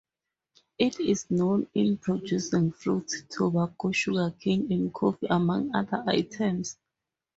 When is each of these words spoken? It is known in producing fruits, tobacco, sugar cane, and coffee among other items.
It 0.79 0.99
is 0.99 1.29
known 1.29 1.67
in 1.75 1.95
producing 1.97 2.71
fruits, 2.71 3.21
tobacco, 3.29 3.91
sugar 3.91 4.31
cane, 4.39 4.71
and 4.71 4.91
coffee 4.91 5.27
among 5.29 5.75
other 5.75 6.03
items. 6.07 6.75